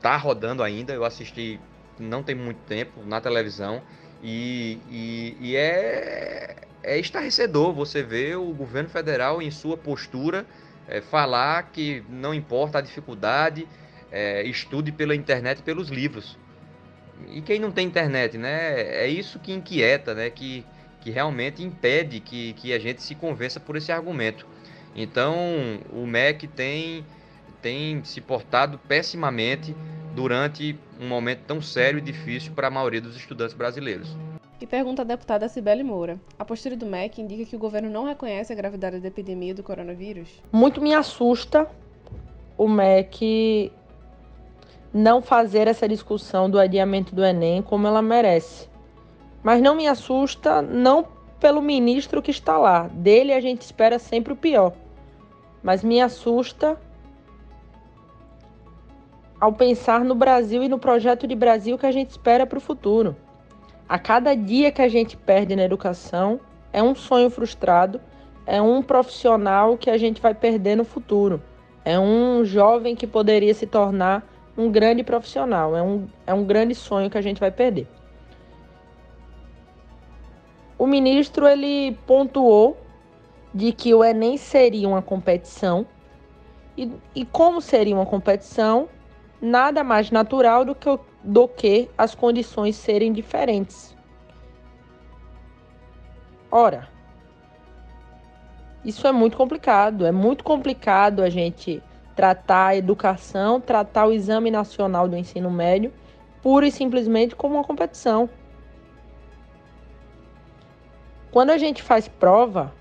tá 0.00 0.16
rodando 0.16 0.62
ainda. 0.62 0.92
Eu 0.92 1.04
assisti 1.04 1.58
não 1.98 2.22
tem 2.22 2.34
muito 2.34 2.58
tempo 2.66 3.04
na 3.04 3.20
televisão 3.20 3.82
e, 4.22 4.78
e, 4.90 5.36
e 5.40 5.56
é, 5.56 6.56
é 6.82 6.98
estarrecedor 6.98 7.72
você 7.72 8.02
ver 8.02 8.36
o 8.36 8.52
governo 8.52 8.88
federal 8.88 9.40
em 9.40 9.50
sua 9.50 9.76
postura 9.76 10.46
é, 10.88 11.00
falar 11.00 11.70
que 11.70 12.02
não 12.08 12.32
importa 12.32 12.78
a 12.78 12.80
dificuldade, 12.80 13.68
é, 14.10 14.42
estude 14.44 14.90
pela 14.90 15.14
internet 15.14 15.58
e 15.58 15.62
pelos 15.62 15.88
livros. 15.88 16.38
E 17.28 17.42
quem 17.42 17.60
não 17.60 17.70
tem 17.70 17.86
internet, 17.86 18.38
né? 18.38 18.80
É 18.80 19.06
isso 19.06 19.38
que 19.38 19.52
inquieta, 19.52 20.14
né? 20.14 20.30
Que, 20.30 20.64
que 21.00 21.10
realmente 21.10 21.62
impede 21.62 22.20
que, 22.20 22.54
que 22.54 22.72
a 22.72 22.78
gente 22.78 23.02
se 23.02 23.14
convença 23.14 23.60
por 23.60 23.76
esse 23.76 23.92
argumento. 23.92 24.46
Então, 24.94 25.36
o 25.92 26.06
MEC 26.06 26.46
tem, 26.48 27.04
tem 27.60 28.02
se 28.04 28.20
portado 28.20 28.78
pessimamente 28.88 29.76
durante 30.18 30.76
um 31.00 31.06
momento 31.06 31.42
tão 31.46 31.62
sério 31.62 32.00
e 32.00 32.02
difícil 32.02 32.50
para 32.52 32.66
a 32.66 32.70
maioria 32.70 33.00
dos 33.00 33.14
estudantes 33.14 33.54
brasileiros. 33.54 34.16
E 34.60 34.66
pergunta 34.66 35.02
a 35.02 35.04
deputada 35.04 35.48
Cibele 35.48 35.84
Moura. 35.84 36.18
A 36.36 36.44
postura 36.44 36.76
do 36.76 36.84
MEC 36.84 37.22
indica 37.22 37.44
que 37.44 37.54
o 37.54 37.58
governo 37.58 37.88
não 37.88 38.04
reconhece 38.04 38.52
a 38.52 38.56
gravidade 38.56 38.98
da 38.98 39.06
epidemia 39.06 39.54
do 39.54 39.62
coronavírus? 39.62 40.42
Muito 40.50 40.80
me 40.80 40.92
assusta 40.92 41.68
o 42.56 42.66
MEC 42.66 43.70
não 44.92 45.22
fazer 45.22 45.68
essa 45.68 45.88
discussão 45.88 46.50
do 46.50 46.58
adiamento 46.58 47.14
do 47.14 47.24
Enem 47.24 47.62
como 47.62 47.86
ela 47.86 48.02
merece. 48.02 48.68
Mas 49.40 49.62
não 49.62 49.76
me 49.76 49.86
assusta 49.86 50.60
não 50.60 51.06
pelo 51.38 51.62
ministro 51.62 52.20
que 52.20 52.32
está 52.32 52.58
lá. 52.58 52.88
Dele 52.88 53.32
a 53.32 53.40
gente 53.40 53.62
espera 53.62 54.00
sempre 54.00 54.32
o 54.32 54.36
pior. 54.36 54.72
Mas 55.62 55.84
me 55.84 56.00
assusta 56.00 56.76
ao 59.40 59.52
pensar 59.52 60.04
no 60.04 60.14
Brasil 60.14 60.62
e 60.62 60.68
no 60.68 60.78
projeto 60.78 61.26
de 61.26 61.34
Brasil 61.34 61.78
que 61.78 61.86
a 61.86 61.92
gente 61.92 62.10
espera 62.10 62.46
para 62.46 62.58
o 62.58 62.60
futuro. 62.60 63.16
A 63.88 63.98
cada 63.98 64.34
dia 64.34 64.70
que 64.70 64.82
a 64.82 64.88
gente 64.88 65.16
perde 65.16 65.56
na 65.56 65.62
educação 65.62 66.40
é 66.72 66.82
um 66.82 66.94
sonho 66.94 67.30
frustrado, 67.30 68.00
é 68.46 68.60
um 68.60 68.82
profissional 68.82 69.76
que 69.76 69.90
a 69.90 69.96
gente 69.96 70.20
vai 70.20 70.34
perder 70.34 70.76
no 70.76 70.84
futuro, 70.84 71.42
é 71.84 71.98
um 71.98 72.44
jovem 72.44 72.94
que 72.94 73.06
poderia 73.06 73.54
se 73.54 73.66
tornar 73.66 74.26
um 74.58 74.70
grande 74.70 75.04
profissional. 75.04 75.76
É 75.76 75.82
um, 75.82 76.08
é 76.26 76.34
um 76.34 76.44
grande 76.44 76.74
sonho 76.74 77.08
que 77.08 77.16
a 77.16 77.22
gente 77.22 77.38
vai 77.38 77.52
perder. 77.52 77.86
O 80.76 80.86
ministro 80.86 81.46
ele 81.46 81.96
pontuou 82.06 82.76
de 83.54 83.72
que 83.72 83.94
o 83.94 84.04
Enem 84.04 84.36
seria 84.36 84.88
uma 84.88 85.00
competição 85.00 85.86
e, 86.76 86.90
e 87.14 87.24
como 87.24 87.60
seria 87.60 87.94
uma 87.94 88.06
competição, 88.06 88.88
nada 89.40 89.84
mais 89.84 90.10
natural 90.10 90.64
do 90.64 90.74
que, 90.74 90.98
do 91.22 91.48
que 91.48 91.90
as 91.96 92.14
condições 92.14 92.76
serem 92.76 93.12
diferentes. 93.12 93.96
Ora, 96.50 96.88
isso 98.84 99.06
é 99.06 99.12
muito 99.12 99.36
complicado. 99.36 100.06
É 100.06 100.12
muito 100.12 100.42
complicado 100.42 101.22
a 101.22 101.28
gente 101.28 101.82
tratar 102.16 102.68
a 102.68 102.76
educação, 102.76 103.60
tratar 103.60 104.06
o 104.06 104.12
Exame 104.12 104.50
Nacional 104.50 105.06
do 105.06 105.16
Ensino 105.16 105.50
Médio, 105.50 105.92
pura 106.42 106.66
e 106.66 106.72
simplesmente 106.72 107.36
como 107.36 107.54
uma 107.54 107.64
competição. 107.64 108.28
Quando 111.30 111.50
a 111.50 111.58
gente 111.58 111.82
faz 111.82 112.08
prova 112.08 112.72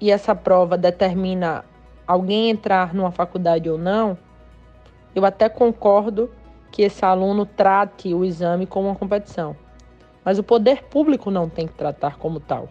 e 0.00 0.10
essa 0.10 0.34
prova 0.34 0.76
determina 0.76 1.64
alguém 2.06 2.50
entrar 2.50 2.92
numa 2.92 3.10
faculdade 3.10 3.70
ou 3.70 3.78
não, 3.78 4.18
eu 5.14 5.24
até 5.24 5.48
concordo 5.48 6.30
que 6.70 6.82
esse 6.82 7.04
aluno 7.04 7.46
trate 7.46 8.12
o 8.12 8.24
exame 8.24 8.66
como 8.66 8.88
uma 8.88 8.96
competição. 8.96 9.56
Mas 10.24 10.38
o 10.38 10.42
poder 10.42 10.82
público 10.84 11.30
não 11.30 11.48
tem 11.48 11.66
que 11.66 11.74
tratar 11.74 12.16
como 12.18 12.40
tal. 12.40 12.64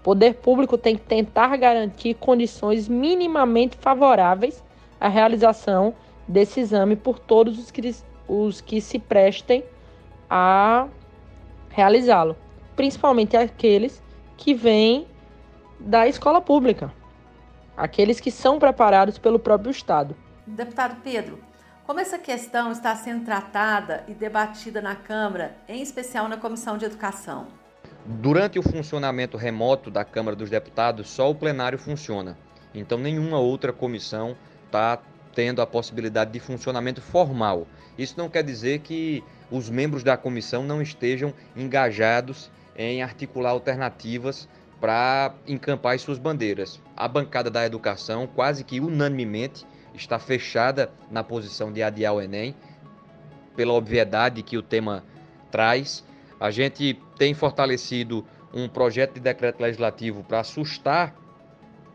O 0.00 0.02
poder 0.02 0.34
público 0.34 0.76
tem 0.76 0.96
que 0.96 1.02
tentar 1.02 1.56
garantir 1.56 2.14
condições 2.14 2.88
minimamente 2.88 3.76
favoráveis 3.76 4.62
a 5.00 5.08
realização 5.08 5.94
desse 6.28 6.60
exame 6.60 6.96
por 6.96 7.18
todos 7.18 7.58
os 7.58 7.70
que, 7.70 7.94
os 8.28 8.60
que 8.60 8.80
se 8.80 8.98
prestem 8.98 9.64
a 10.28 10.88
realizá-lo, 11.70 12.36
principalmente 12.74 13.36
aqueles 13.36 14.02
que 14.36 14.52
vêm 14.54 15.06
da 15.78 16.06
escola 16.08 16.40
pública, 16.40 16.92
aqueles 17.76 18.18
que 18.18 18.30
são 18.30 18.58
preparados 18.58 19.18
pelo 19.18 19.38
próprio 19.38 19.70
Estado. 19.70 20.16
Deputado 20.46 21.00
Pedro, 21.02 21.38
como 21.86 22.00
essa 22.00 22.18
questão 22.18 22.72
está 22.72 22.96
sendo 22.96 23.24
tratada 23.24 24.02
e 24.08 24.12
debatida 24.12 24.82
na 24.82 24.96
Câmara, 24.96 25.56
em 25.68 25.80
especial 25.80 26.26
na 26.26 26.36
Comissão 26.36 26.76
de 26.76 26.84
Educação? 26.84 27.46
Durante 28.04 28.58
o 28.58 28.62
funcionamento 28.62 29.36
remoto 29.36 29.88
da 29.88 30.04
Câmara 30.04 30.36
dos 30.36 30.50
Deputados, 30.50 31.08
só 31.08 31.30
o 31.30 31.34
plenário 31.34 31.78
funciona. 31.78 32.36
Então, 32.74 32.98
nenhuma 32.98 33.38
outra 33.38 33.72
comissão 33.72 34.36
está 34.64 34.98
tendo 35.32 35.62
a 35.62 35.66
possibilidade 35.66 36.32
de 36.32 36.40
funcionamento 36.40 37.00
formal. 37.00 37.68
Isso 37.96 38.14
não 38.18 38.28
quer 38.28 38.42
dizer 38.42 38.80
que 38.80 39.22
os 39.48 39.70
membros 39.70 40.02
da 40.02 40.16
comissão 40.16 40.64
não 40.64 40.82
estejam 40.82 41.32
engajados 41.54 42.50
em 42.76 43.00
articular 43.00 43.50
alternativas 43.50 44.48
para 44.80 45.32
encampar 45.46 45.94
as 45.94 46.02
suas 46.02 46.18
bandeiras. 46.18 46.80
A 46.96 47.06
bancada 47.06 47.48
da 47.48 47.64
educação, 47.64 48.26
quase 48.26 48.64
que 48.64 48.80
unanimemente, 48.80 49.64
está 49.96 50.18
fechada 50.18 50.90
na 51.10 51.24
posição 51.24 51.72
de 51.72 51.82
adiar 51.82 52.14
o 52.14 52.20
Enem, 52.20 52.54
pela 53.56 53.72
obviedade 53.72 54.42
que 54.42 54.56
o 54.56 54.62
tema 54.62 55.02
traz. 55.50 56.04
A 56.38 56.50
gente 56.50 57.00
tem 57.18 57.32
fortalecido 57.34 58.24
um 58.52 58.68
projeto 58.68 59.14
de 59.14 59.20
decreto 59.20 59.60
legislativo 59.60 60.22
para 60.22 60.40
assustar 60.40 61.14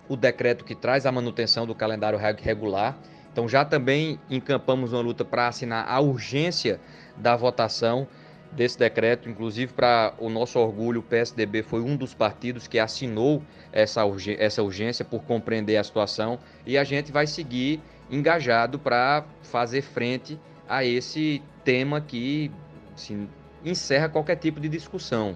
o 0.09 0.15
decreto 0.15 0.65
que 0.65 0.75
traz 0.75 1.05
a 1.05 1.11
manutenção 1.11 1.65
do 1.65 1.73
calendário 1.73 2.19
regular. 2.19 2.97
Então 3.31 3.47
já 3.47 3.63
também 3.63 4.19
encampamos 4.29 4.91
uma 4.91 5.01
luta 5.01 5.23
para 5.23 5.47
assinar 5.47 5.87
a 5.87 5.99
urgência 6.01 6.81
da 7.15 7.35
votação 7.35 8.07
desse 8.51 8.77
decreto, 8.77 9.29
inclusive 9.29 9.73
para 9.73 10.13
o 10.19 10.29
nosso 10.29 10.59
orgulho, 10.59 10.99
o 10.99 11.03
PSDB 11.03 11.63
foi 11.63 11.81
um 11.81 11.95
dos 11.95 12.13
partidos 12.13 12.67
que 12.67 12.79
assinou 12.79 13.41
essa, 13.71 14.01
essa 14.37 14.61
urgência 14.61 15.05
por 15.05 15.23
compreender 15.23 15.77
a 15.77 15.83
situação 15.83 16.37
e 16.65 16.77
a 16.77 16.83
gente 16.83 17.11
vai 17.11 17.25
seguir 17.27 17.81
engajado 18.09 18.77
para 18.77 19.23
fazer 19.41 19.81
frente 19.81 20.39
a 20.67 20.83
esse 20.83 21.41
tema 21.63 22.01
que 22.01 22.51
assim, 22.93 23.29
encerra 23.63 24.09
qualquer 24.09 24.35
tipo 24.35 24.59
de 24.59 24.67
discussão. 24.67 25.35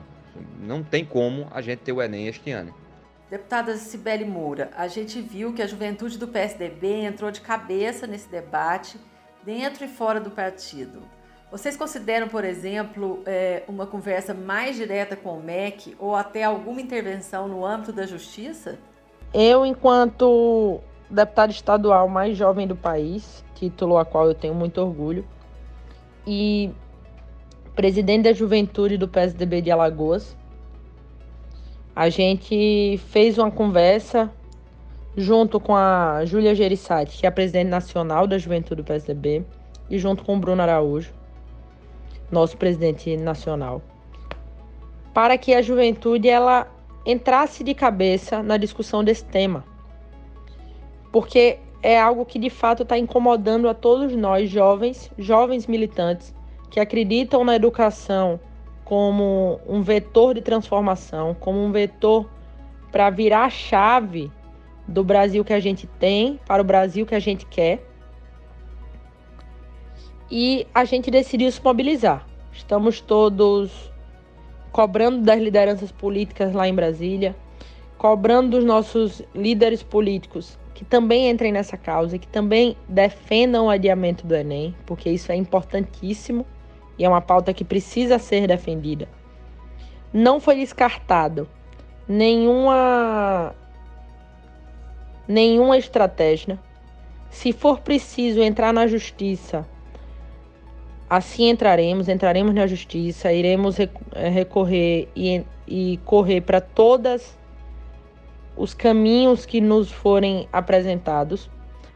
Não 0.60 0.84
tem 0.84 1.06
como 1.06 1.48
a 1.52 1.62
gente 1.62 1.80
ter 1.80 1.94
o 1.94 2.02
Enem 2.02 2.28
este 2.28 2.52
ano. 2.52 2.74
Deputada 3.30 3.76
Cibele 3.78 4.26
Moura, 4.26 4.70
a 4.76 4.88
gente 4.88 5.20
viu 5.20 5.54
que 5.54 5.62
a 5.62 5.68
juventude 5.68 6.18
do 6.18 6.28
PSDB 6.28 7.06
entrou 7.06 7.32
de 7.32 7.42
cabeça 7.42 8.06
nesse 8.06 8.30
debate, 8.30 9.00
dentro 9.44 9.86
e 9.86 9.88
fora 9.88 10.20
do 10.20 10.30
partido. 10.30 11.02
Vocês 11.56 11.78
consideram, 11.78 12.28
por 12.28 12.44
exemplo, 12.44 13.22
é, 13.26 13.64
uma 13.66 13.88
conversa 13.88 14.34
mais 14.34 14.76
direta 14.76 15.16
com 15.16 15.38
o 15.38 15.42
MEC 15.42 15.96
ou 15.98 16.14
até 16.14 16.44
alguma 16.44 16.82
intervenção 16.82 17.48
no 17.48 17.66
âmbito 17.66 17.94
da 17.94 18.06
justiça? 18.06 18.78
Eu, 19.34 19.66
enquanto 19.66 20.82
deputada 21.10 21.54
estadual 21.54 22.10
mais 22.10 22.36
jovem 22.36 22.68
do 22.68 22.76
país, 22.76 23.42
título 23.54 23.98
a 23.98 24.04
qual 24.04 24.28
eu 24.28 24.36
tenho 24.36 24.54
muito 24.54 24.82
orgulho, 24.82 25.26
e 26.28 26.72
presidente 27.74 28.24
da 28.24 28.34
juventude 28.34 28.98
do 28.98 29.08
PSDB 29.08 29.62
de 29.62 29.72
Alagoas, 29.72 30.36
a 31.96 32.10
gente 32.10 33.00
fez 33.08 33.38
uma 33.38 33.50
conversa 33.50 34.30
junto 35.16 35.58
com 35.62 35.74
a 35.74 36.26
Júlia 36.26 36.54
Gerissati, 36.54 37.18
que 37.18 37.26
é 37.26 37.30
a 37.30 37.32
presidente 37.32 37.70
nacional 37.70 38.28
da 38.28 38.38
Juventude 38.38 38.82
do 38.82 38.86
PSDB, 38.86 39.46
e 39.90 39.98
junto 39.98 40.26
com 40.26 40.36
o 40.36 40.40
Bruno 40.40 40.62
Araújo, 40.62 41.14
nosso 42.32 42.58
presidente 42.58 43.16
nacional. 43.18 43.82
para 45.14 45.38
que 45.38 45.54
a 45.54 45.62
juventude 45.62 46.28
ela 46.28 46.68
entrasse 47.06 47.64
de 47.64 47.74
cabeça 47.74 48.44
na 48.44 48.58
discussão 48.58 49.02
desse 49.02 49.24
tema. 49.24 49.64
Porque 51.10 51.58
é 51.82 51.98
algo 51.98 52.26
que 52.26 52.38
de 52.38 52.50
fato 52.50 52.84
está 52.84 52.98
incomodando 52.98 53.70
a 53.70 53.74
todos 53.74 54.14
nós, 54.14 54.50
jovens, 54.50 55.10
jovens 55.18 55.68
militantes, 55.68 56.36
que 56.70 56.82
acreditam 56.82 57.46
na 57.46 57.56
educação 57.56 58.40
como 58.84 59.62
um 59.66 59.82
vetor 59.82 60.34
de 60.34 60.42
transformação, 60.42 61.34
como 61.40 61.64
um 61.64 61.72
vetor 61.72 62.30
para 62.92 63.10
virar 63.10 63.46
a 63.46 63.50
chave 63.50 64.30
do 64.88 65.04
Brasil 65.04 65.46
que 65.46 65.54
a 65.54 65.60
gente 65.60 65.88
tem 65.88 66.40
para 66.46 66.62
o 66.62 66.66
Brasil 66.66 67.06
que 67.06 67.16
a 67.16 67.20
gente 67.20 67.46
quer. 67.46 67.88
E 70.30 70.66
a 70.74 70.86
gente 70.86 71.12
decidiu 71.12 71.52
se 71.52 71.64
mobilizar. 71.64 72.26
Estamos 72.52 73.00
todos 73.02 73.92
cobrando 74.72 75.22
das 75.22 75.40
lideranças 75.40 75.92
políticas 75.92 76.54
lá 76.54 76.68
em 76.68 76.74
Brasília, 76.74 77.36
cobrando 77.98 78.58
dos 78.58 78.66
nossos 78.66 79.22
líderes 79.34 79.82
políticos 79.82 80.58
que 80.76 80.84
também 80.84 81.30
entrem 81.30 81.54
nessa 81.54 81.78
causa, 81.78 82.18
que 82.20 82.28
também 82.28 82.76
defendam 82.88 83.68
o 83.68 83.70
adiamento 83.70 84.28
do 84.28 84.36
Enem, 84.36 84.76
porque 84.86 85.10
isso 85.10 85.32
é 85.32 85.36
importantíssimo 85.36 86.46
e 87.00 87.06
é 87.06 87.10
uma 87.10 87.22
pauta 87.22 87.54
que 87.54 87.64
precisa 87.64 88.20
ser 88.20 88.46
defendida. 88.46 89.08
Não 90.12 90.40
foi 90.40 90.58
descartado 90.58 91.48
nenhuma 92.08 93.56
nenhuma 95.28 95.78
estratégia. 95.78 96.60
Se 97.30 97.54
for 97.54 97.80
preciso 97.80 98.42
entrar 98.42 98.74
na 98.74 98.86
justiça, 98.86 99.66
assim 101.16 101.50
entraremos, 101.50 102.10
entraremos 102.10 102.54
na 102.54 102.68
justiça, 102.68 103.32
iremos 103.32 103.80
eh, 103.80 103.90
recorrer 104.30 105.08
e, 105.16 105.44
e 105.68 106.00
correr 106.06 106.42
para 106.42 106.60
todas 106.60 107.38
os 108.58 108.74
caminhos 108.74 109.46
que 109.46 109.60
nos 109.62 109.92
forem 109.92 110.48
apresentados, 110.52 111.50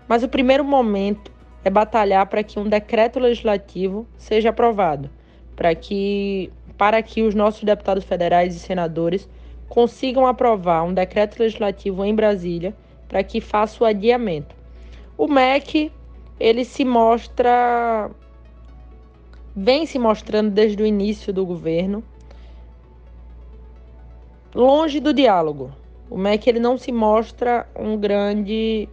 mas 0.07 0.23
o 0.23 0.29
primeiro 0.29 0.63
momento 0.63 1.31
é 1.63 1.69
batalhar 1.69 2.25
para 2.27 2.43
que 2.43 2.59
um 2.59 2.67
decreto 2.67 3.19
legislativo 3.19 4.07
seja 4.17 4.49
aprovado, 4.49 5.09
para 5.55 5.75
que 5.75 6.51
para 6.77 7.01
que 7.03 7.21
os 7.21 7.35
nossos 7.35 7.63
deputados 7.63 8.05
federais 8.05 8.55
e 8.55 8.59
senadores 8.59 9.27
consigam 9.67 10.25
aprovar 10.25 10.83
um 10.83 10.93
decreto 10.93 11.37
legislativo 11.37 12.05
em 12.05 12.15
Brasília 12.15 12.73
para 13.09 13.21
que 13.21 13.41
faça 13.41 13.83
o 13.83 13.87
adiamento. 13.87 14.55
O 15.17 15.27
MEC, 15.27 15.91
ele 16.39 16.63
se 16.63 16.85
mostra 16.85 18.09
vem 19.61 19.85
se 19.85 19.99
mostrando 19.99 20.51
desde 20.51 20.81
o 20.81 20.85
início 20.85 21.33
do 21.33 21.45
governo 21.45 22.01
longe 24.55 25.01
do 25.01 25.13
diálogo, 25.13 25.71
o 26.09 26.17
MEC 26.17 26.49
ele 26.49 26.59
não 26.59 26.77
se 26.77 26.93
mostra 26.93 27.67
um 27.77 27.97
grande 27.97 28.87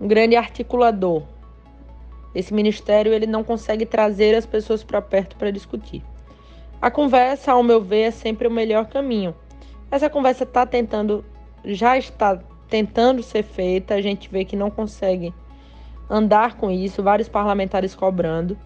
um 0.00 0.06
grande 0.06 0.36
articulador. 0.36 1.24
Esse 2.32 2.54
ministério 2.54 3.12
ele 3.12 3.26
não 3.26 3.42
consegue 3.42 3.84
trazer 3.84 4.36
as 4.36 4.46
pessoas 4.46 4.84
para 4.84 5.02
perto 5.02 5.36
para 5.36 5.50
discutir. 5.50 6.04
A 6.80 6.88
conversa, 6.88 7.50
ao 7.50 7.62
meu 7.64 7.82
ver, 7.82 8.02
é 8.02 8.10
sempre 8.12 8.46
o 8.46 8.50
melhor 8.50 8.86
caminho. 8.86 9.34
Essa 9.90 10.08
conversa 10.08 10.44
está 10.44 10.64
tentando, 10.64 11.24
já 11.64 11.98
está 11.98 12.38
tentando 12.68 13.20
ser 13.20 13.42
feita. 13.42 13.94
A 13.94 14.00
gente 14.00 14.28
vê 14.28 14.44
que 14.44 14.54
não 14.54 14.70
consegue 14.70 15.34
andar 16.08 16.56
com 16.56 16.70
isso. 16.70 17.02
Vários 17.02 17.28
parlamentares 17.28 17.96
cobrando. 17.96 18.56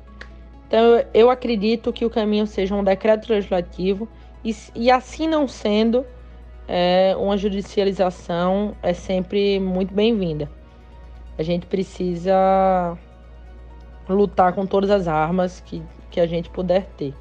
Então, 0.73 1.05
eu 1.13 1.29
acredito 1.29 1.93
que 1.93 2.03
o 2.03 2.09
caminho 2.09 2.47
seja 2.47 2.75
um 2.75 2.83
decreto 2.83 3.31
legislativo 3.31 4.09
e, 4.43 4.57
e 4.75 4.91
assim 4.91 5.29
não 5.29 5.47
sendo, 5.47 6.03
é, 6.67 7.15
uma 7.19 7.37
judicialização 7.37 8.75
é 8.83 8.95
sempre 8.95 9.61
muito 9.61 9.93
bem-vinda. 9.93 10.51
A 11.37 11.43
gente 11.43 11.67
precisa 11.67 12.97
lutar 14.09 14.55
com 14.55 14.65
todas 14.65 14.91
as 14.91 15.07
armas 15.07 15.61
que, 15.61 15.83
que 16.11 16.19
a 16.19 16.27
gente 16.27 16.49
puder 16.49 16.87
ter. 16.97 17.15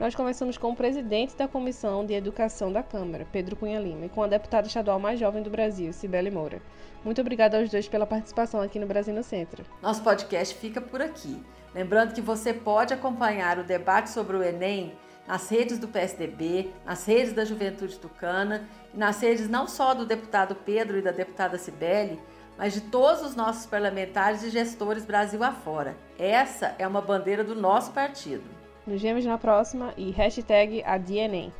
Nós 0.00 0.16
conversamos 0.16 0.58
com 0.58 0.72
o 0.72 0.76
presidente 0.76 1.36
da 1.36 1.46
Comissão 1.46 2.04
de 2.04 2.14
Educação 2.14 2.72
da 2.72 2.82
Câmara, 2.82 3.24
Pedro 3.30 3.54
Cunha 3.54 3.78
Lima, 3.78 4.06
e 4.06 4.08
com 4.08 4.24
a 4.24 4.26
deputada 4.26 4.66
estadual 4.66 4.98
mais 4.98 5.20
jovem 5.20 5.44
do 5.44 5.50
Brasil, 5.50 5.92
Cibele 5.92 6.28
Moura. 6.28 6.60
Muito 7.04 7.20
obrigada 7.20 7.56
aos 7.56 7.70
dois 7.70 7.86
pela 7.86 8.04
participação 8.04 8.60
aqui 8.60 8.80
no 8.80 8.86
Brasil 8.88 9.14
no 9.14 9.22
Centro. 9.22 9.64
Nosso 9.80 10.02
podcast 10.02 10.56
fica 10.56 10.80
por 10.80 11.00
aqui. 11.00 11.40
Lembrando 11.74 12.14
que 12.14 12.20
você 12.20 12.52
pode 12.52 12.92
acompanhar 12.92 13.58
o 13.58 13.64
debate 13.64 14.10
sobre 14.10 14.36
o 14.36 14.42
Enem 14.42 14.94
nas 15.26 15.48
redes 15.48 15.78
do 15.78 15.86
PSDB, 15.86 16.72
nas 16.84 17.06
redes 17.06 17.32
da 17.32 17.44
Juventude 17.44 17.98
Tucana 17.98 18.68
e 18.92 18.98
nas 18.98 19.20
redes 19.20 19.48
não 19.48 19.68
só 19.68 19.94
do 19.94 20.04
deputado 20.04 20.54
Pedro 20.54 20.98
e 20.98 21.02
da 21.02 21.12
deputada 21.12 21.56
Cibele, 21.56 22.20
mas 22.58 22.72
de 22.72 22.80
todos 22.80 23.22
os 23.22 23.36
nossos 23.36 23.64
parlamentares 23.66 24.42
e 24.42 24.50
gestores 24.50 25.04
Brasil 25.04 25.42
afora. 25.44 25.96
Essa 26.18 26.74
é 26.78 26.86
uma 26.86 27.00
bandeira 27.00 27.44
do 27.44 27.54
nosso 27.54 27.92
partido. 27.92 28.42
Nos 28.86 29.00
vemos 29.00 29.24
na 29.24 29.38
próxima 29.38 29.94
e 29.96 30.10
hashtag 30.10 30.82
ADNEM. 30.84 31.52